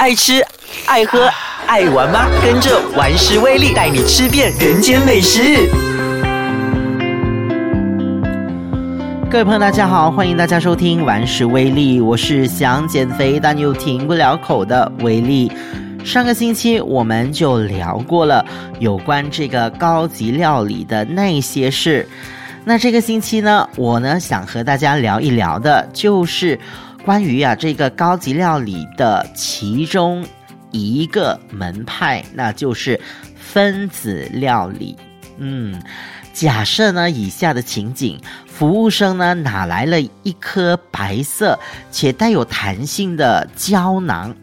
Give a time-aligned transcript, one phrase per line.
[0.00, 0.42] 爱吃、
[0.86, 1.28] 爱喝、
[1.66, 2.26] 爱玩吗？
[2.42, 5.68] 跟着玩食威力带你吃遍人间美食。
[9.30, 15.52] 各位朋友，大家好，欢迎大家收听玩食威力，我是想减肥但又停不了口的威力。
[16.02, 18.42] 上个星期我们就聊过了
[18.78, 22.08] 有关这个高级料理的那些事。
[22.64, 26.58] 那这个星期呢，我呢想和大家聊一聊的，就是
[27.04, 30.24] 关于啊这个高级料理的其中
[30.70, 33.00] 一个门派，那就是
[33.34, 34.96] 分子料理。
[35.38, 35.82] 嗯，
[36.32, 41.58] 假设呢以下的情景，服务生呢拿来了一颗白色
[41.90, 44.34] 且带有弹性的胶囊，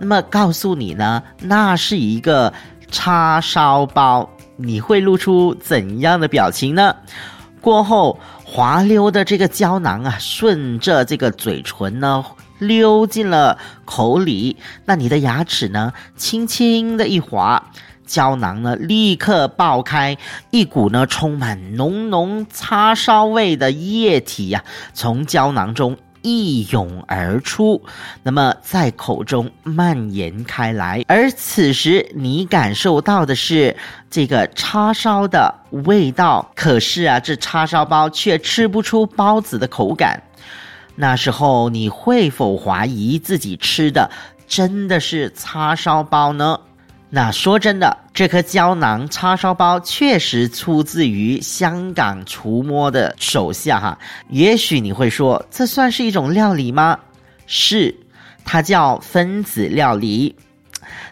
[0.00, 2.52] 那么告诉你呢，那是一个
[2.90, 6.96] 叉烧包，你会露出怎样的表情呢？
[7.60, 8.18] 过后
[8.56, 12.24] 滑溜的这个胶囊啊，顺着这个嘴唇呢
[12.58, 14.56] 溜进了口里，
[14.86, 17.62] 那你的牙齿呢轻轻的一滑，
[18.06, 20.16] 胶囊呢立刻爆开，
[20.50, 24.64] 一股呢充满浓浓叉烧味的液体呀，
[24.94, 25.98] 从胶囊中。
[26.26, 27.80] 一涌而出，
[28.24, 33.76] 那么在口中蔓延开来，而此时你感受到的是
[34.10, 40.20] 这个叉烧的味道，可是啊，这叉烧包却吃不出包子的口感。
[40.96, 44.10] 那时候你会否怀疑自己吃的
[44.48, 46.58] 真的是叉烧包呢？
[47.08, 53.98] 那说真的，这颗胶囊叉烧包确实出自于香港厨摸的手下哈。
[54.28, 56.98] 也许你会说，这算是一种料理吗？
[57.46, 57.94] 是，
[58.44, 60.34] 它叫分子料理。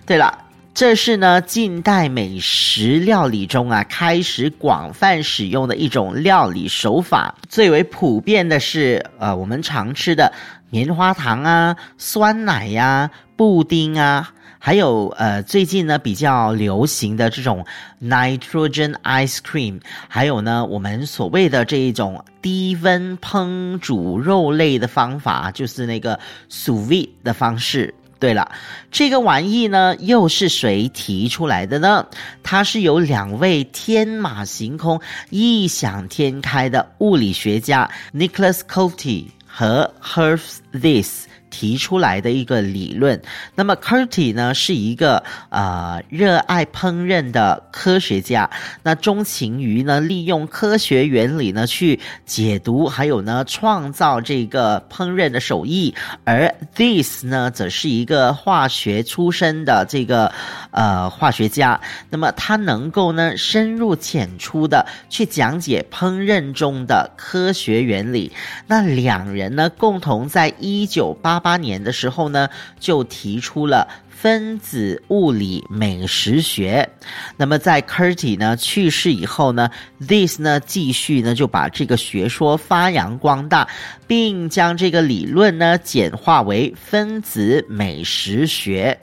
[0.05, 0.37] 对了，
[0.75, 7.37] 这是呢近代美食料理中啊开始广泛使用的一种料理手法。
[7.49, 10.33] 最为普遍的是，呃，我们常吃的
[10.71, 14.34] 棉花糖啊、酸奶呀、布丁啊。
[14.67, 17.63] 还有呃，最近呢比较流行的这种
[18.03, 26.19] nitrogen ice cream，还有呢我们所谓的这一种低温烹煮肉类的方法，就是那个
[26.51, 27.93] sous vide 的方式。
[28.19, 28.51] 对了，
[28.91, 32.07] 这个玩意呢又是谁提出来的呢？
[32.43, 40.41] 它是由两位天马行空、异想天开的物理学家 Nicholas Cote 和 Herf
[40.73, 41.27] This。
[41.55, 43.21] 提出来的一个理论。
[43.55, 48.51] 那么 c u r t y 呢是一个呃热爱烹饪的科学家，
[48.83, 55.95] 那钟情于呢利用科学原理呢去解读，还有呢创造这个烹饪的手艺。
[56.25, 60.33] 而 This 呢则是一个化学出身的这个
[60.73, 68.33] 呃化学家，那么他能够呢深入浅出的去讲解烹饪中的科学原理。
[68.67, 71.44] 那两人呢共同在一九八。
[71.45, 72.49] 八年的时候呢，
[72.81, 76.89] 就提出了分子物理美食学。
[77.37, 79.69] 那么在 Curti 呢去世以后呢
[80.09, 83.69] ，This 呢继续呢就把这个学说发扬光大，
[84.07, 88.99] 并将这个理论呢简化为分子美食学。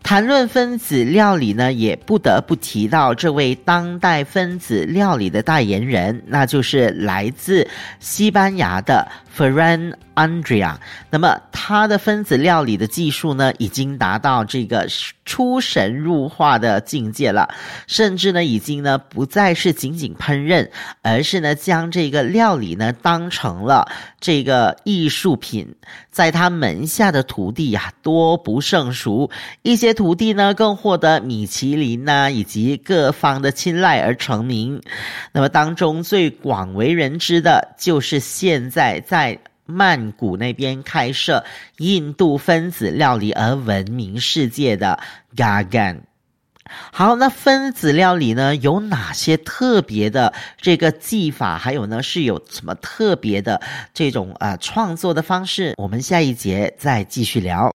[0.00, 7.68] 谈论分子料理呢，也不得不提到这位当代分子料理的代言人，那就是来自
[8.00, 9.06] 西班牙的
[9.38, 10.74] Ferran Andrea。
[11.10, 14.88] 那么他的分子料理的技术呢，已经达到这个
[15.26, 17.48] 出神入化的境界了，
[17.86, 20.70] 甚至呢，已经呢不再是仅仅烹饪，
[21.02, 23.86] 而是呢将这个料理呢当成了
[24.18, 25.76] 这个艺术品。
[26.10, 29.94] 在他门下的徒弟呀，多不胜数，一些。
[29.98, 34.80] 徒弟呢，更获得米其林呐以及各方的青睐而成名。
[35.32, 39.27] 那么当中最广为人知的，就是现在在
[39.68, 41.44] 曼谷那边开设
[41.76, 44.98] 印度分子料理而闻名世界的
[45.36, 46.00] Gagan。
[46.92, 51.56] 好，那分子料理呢，有哪些特别的这个技法？
[51.56, 53.60] 还有呢，是有什么特别的
[53.92, 55.74] 这种啊创作的方式？
[55.76, 57.70] 我们下一节再继续聊。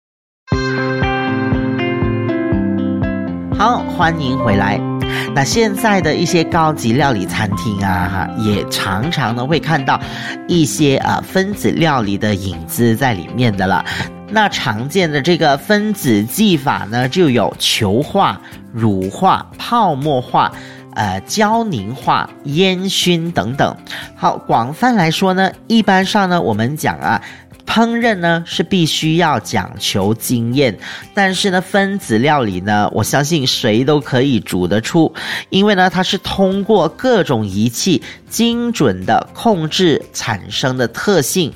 [3.58, 4.93] 好，欢迎回来。
[5.36, 10.00] 那现在的一些高级料理餐厅啊，哈，也常常呢会看到
[10.48, 13.84] 一些啊分子料理的影子在里面的了。
[14.30, 18.40] 那常见的这个分子技法呢，就有球化、
[18.72, 20.52] 乳化、泡沫化、
[20.96, 23.76] 呃焦凝化、烟熏等等。
[24.16, 27.22] 好，广泛来说呢，一般上呢，我们讲啊。
[27.66, 30.78] 烹饪呢是必须要讲求经验，
[31.14, 35.14] 但是呢，分子料理呢，我相信谁都可以煮得出，
[35.50, 41.52] 因为呢，它是通过各种仪器精准的控制产生的特性。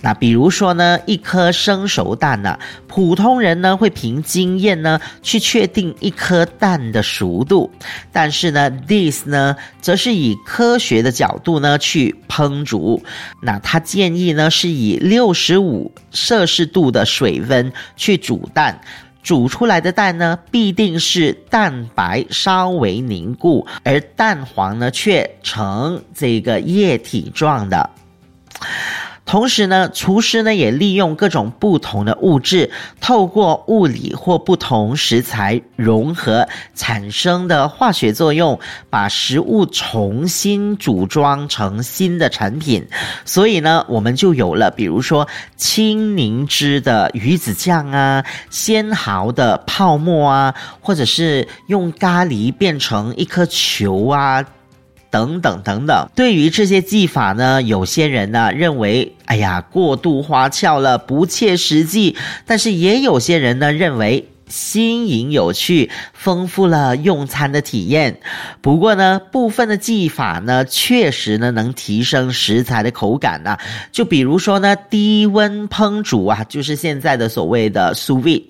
[0.00, 2.58] 那比如说呢，一颗生熟蛋呢，
[2.88, 7.70] 普通人呢会凭经验呢去确定一颗蛋的熟度，
[8.12, 13.00] 但是呢，this 呢则是以科学的角度呢去烹煮。
[13.40, 18.80] 那他建议呢是以六十五摄氏度的水温去煮蛋。
[19.20, 27.90] 煮出来的蛋呢，必定是蛋白稍微凝固，而蛋黄呢却呈这个液体状的。
[29.28, 38.58] 同时呢，厨师呢也利用各种不同的物质，透过物理或不同食材融合产生的化学作用，
[38.88, 42.88] 把食物重新组装成新的产品。
[43.26, 54.42] 所以呢，我们就有了，比如说青柠汁的鱼子酱啊，纤毫的泡沫啊，或者是用咖喱变成一颗球啊。
[55.10, 62.14] 等等等等，对于这些技法呢，有些人呢认为，哎呀，过度花俏了，不切实际；
[62.46, 64.28] 但是也有些人呢认为。
[64.48, 68.18] 新颖有趣，丰富了用餐的体验。
[68.60, 73.56] 不过呢，部分的技法呢，确实呢能提升食材的口感呢。
[73.92, 78.44] 就比如说呢，低温烹煮啊，就是现在的所谓的 sous vide。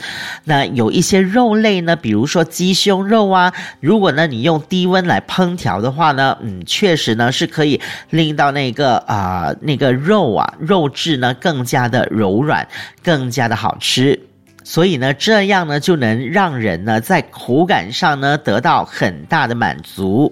[0.44, 7.80] 那有一些肉类呢，比如说鸡胸肉啊，如果呢你用低温来烹调的话呢，嗯，确实呢是可以
[8.10, 12.66] 令到那个啊那个肉啊肉质呢更加的柔软，
[13.02, 14.27] 更加的好吃。
[14.70, 20.30] 所以呢，这样呢就能让人呢在口感上呢得到很大的满足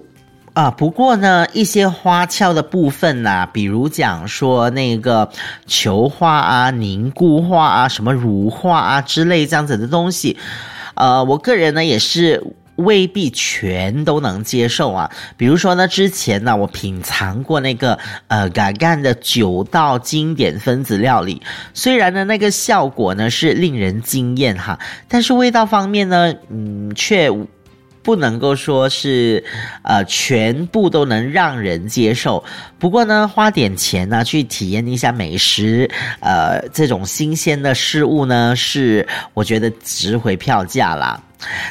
[0.53, 0.69] 啊。
[0.69, 5.27] 不过呢，一些花俏的部分呐，比如讲说那个
[5.65, 10.37] 球化啊、凝固化啊、什么乳化啊之类这样子的东西，
[10.93, 12.43] 呃，我个人呢也是。
[12.77, 17.97] 未必全都能接受啊，比如说呢，之前呢，我品尝过那个
[18.27, 21.41] 呃嘎干的九道经典分子料理，
[21.73, 27.29] 虽然呢那个效果呢是令人惊艳哈，但是味道方面呢，嗯，却
[28.03, 29.43] 不能够说是
[29.81, 32.41] 呃全部都能让人接受。
[32.79, 35.89] 不过呢，花点钱呢去体验一下美食，
[36.21, 41.21] 呃，这种新鲜的事物呢，是我觉得值回票价啦。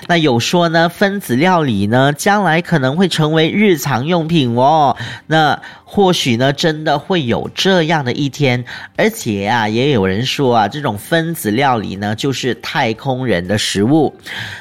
[0.06, 4.96] 那有说呢，分子料理呢，将来可能会成为日常用品哦。
[5.26, 8.65] 那或许呢，真的会有这样的一天。
[8.97, 14.15] 而且啊，也有人说啊，这种分子料理呢，就是太空人的食物。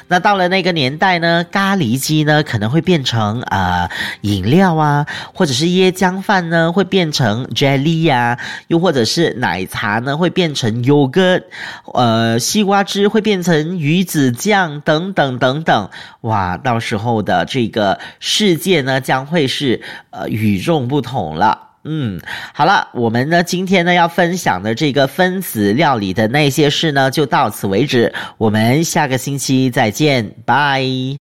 [0.06, 3.90] 那到了那个年代呢，咖喱鸡呢，可能会变成啊
[4.20, 8.38] 饮料啊，或者是椰浆饭呢，会变成 jelly 呀，
[8.68, 11.42] 又或者是奶茶呢，会变成 yogurt，
[11.92, 14.80] 呃，西瓜汁会变成鱼子酱。
[14.86, 15.90] 等等等等，
[16.20, 16.56] 哇！
[16.56, 21.62] 到时候的这个世界呢，将会是呃与众不同了。
[21.88, 22.20] 嗯，
[22.52, 28.12] 好了，我们呢今天呢要分享的这个分子料理的那些事呢，就到此为止。
[28.38, 30.84] 我们下个星期再见，拜。